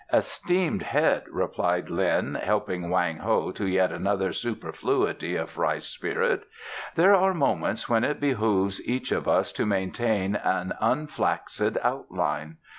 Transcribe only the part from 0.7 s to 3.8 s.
head," replied Lin, helping Wang Ho to